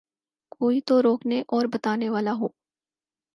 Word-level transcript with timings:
کوئی 0.51 0.79
تو 0.81 1.01
روکنے 1.01 1.41
اور 1.47 1.65
بتانے 1.73 2.09
والا 2.09 2.33
ہو۔ 2.33 2.47